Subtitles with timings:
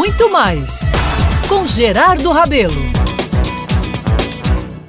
[0.00, 0.92] muito mais
[1.46, 2.72] com Gerardo Rabelo.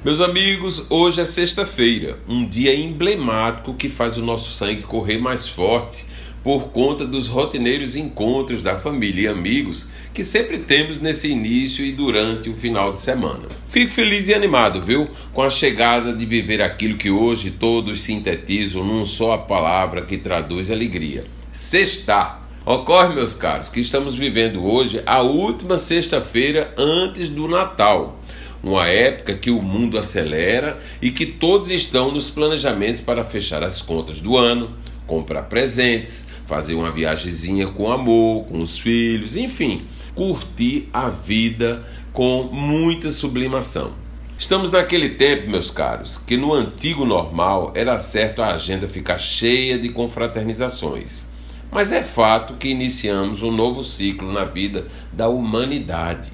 [0.02, 5.46] Meus amigos, hoje é sexta-feira, um dia emblemático que faz o nosso sangue correr mais
[5.46, 6.06] forte
[6.42, 11.92] por conta dos rotineiros encontros da família e amigos que sempre temos nesse início e
[11.92, 13.48] durante o final de semana.
[13.68, 18.82] Fico feliz e animado, viu, com a chegada de viver aquilo que hoje todos sintetizam
[18.82, 22.41] num só palavra que traduz alegria: sextar.
[22.64, 28.20] Ocorre, meus caros, que estamos vivendo hoje a última sexta-feira antes do Natal
[28.62, 33.82] uma época que o mundo acelera e que todos estão nos planejamentos para fechar as
[33.82, 34.76] contas do ano,
[35.06, 41.82] comprar presentes, fazer uma viagemzinha com amor, com os filhos, enfim, curtir a vida
[42.12, 43.94] com muita sublimação.
[44.38, 49.76] Estamos naquele tempo, meus caros, que no antigo normal era certo a agenda ficar cheia
[49.76, 51.31] de confraternizações.
[51.72, 56.32] Mas é fato que iniciamos um novo ciclo na vida da humanidade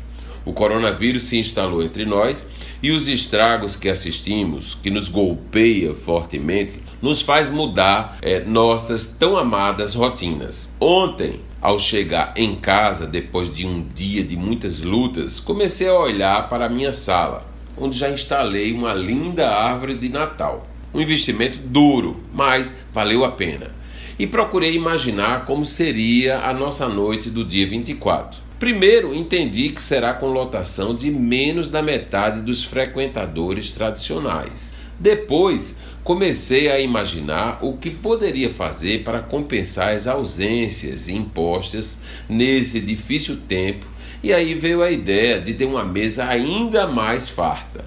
[0.49, 2.47] o coronavírus se instalou entre nós
[2.83, 9.37] e os estragos que assistimos, que nos golpeia fortemente, nos faz mudar é, nossas tão
[9.37, 10.71] amadas rotinas.
[10.81, 16.49] Ontem, ao chegar em casa depois de um dia de muitas lutas, comecei a olhar
[16.49, 17.47] para a minha sala,
[17.77, 20.67] onde já instalei uma linda árvore de Natal.
[20.95, 23.78] Um investimento duro, mas valeu a pena.
[24.19, 28.41] E procurei imaginar como seria a nossa noite do dia 24.
[28.59, 34.73] Primeiro, entendi que será com lotação de menos da metade dos frequentadores tradicionais.
[34.99, 43.37] Depois, comecei a imaginar o que poderia fazer para compensar as ausências impostas nesse difícil
[43.47, 43.87] tempo,
[44.21, 47.85] e aí veio a ideia de ter uma mesa ainda mais farta.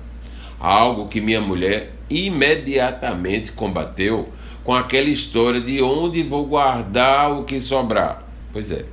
[0.58, 4.30] Algo que minha mulher imediatamente combateu
[4.64, 8.24] com aquela história de onde vou guardar o que sobrar.
[8.52, 8.86] Pois é.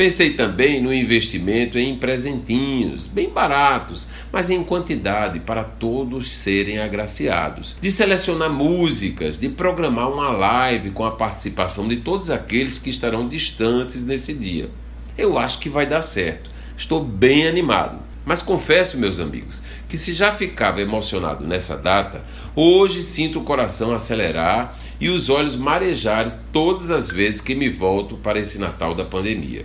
[0.00, 7.76] Pensei também no investimento em presentinhos, bem baratos, mas em quantidade para todos serem agraciados.
[7.78, 13.28] De selecionar músicas, de programar uma live com a participação de todos aqueles que estarão
[13.28, 14.70] distantes nesse dia.
[15.18, 16.50] Eu acho que vai dar certo.
[16.74, 18.09] Estou bem animado.
[18.24, 23.92] Mas confesso, meus amigos, que se já ficava emocionado nessa data, hoje sinto o coração
[23.94, 29.04] acelerar e os olhos marejarem todas as vezes que me volto para esse Natal da
[29.04, 29.64] pandemia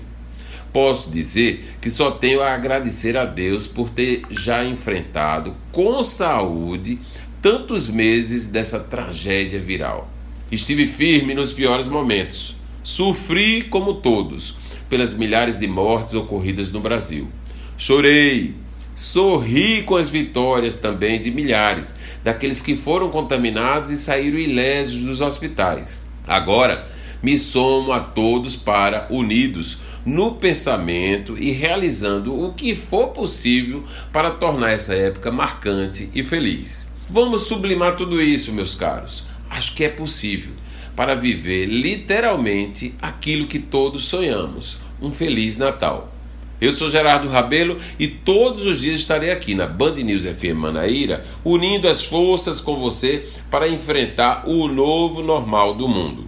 [0.76, 7.00] posso dizer que só tenho a agradecer a Deus por ter já enfrentado com saúde
[7.42, 10.12] tantos meses dessa tragédia viral.
[10.52, 12.58] Estive firme nos piores momentos.
[12.84, 14.58] Sofri como todos
[14.90, 17.30] pelas milhares de mortes ocorridas no Brasil.
[17.78, 18.56] Chorei,
[18.96, 21.94] sorri com as vitórias também de milhares
[22.24, 26.02] daqueles que foram contaminados e saíram ilesos dos hospitais.
[26.26, 26.88] Agora,
[27.22, 34.32] me somo a todos para, unidos no pensamento e realizando o que for possível para
[34.32, 36.88] tornar essa época marcante e feliz.
[37.10, 39.26] Vamos sublimar tudo isso, meus caros.
[39.50, 40.54] Acho que é possível
[40.96, 46.15] para viver literalmente aquilo que todos sonhamos: um Feliz Natal.
[46.60, 51.26] Eu sou Gerardo Rabelo e todos os dias estarei aqui na Band News FM Manaíra,
[51.44, 56.26] unindo as forças com você para enfrentar o novo normal do mundo.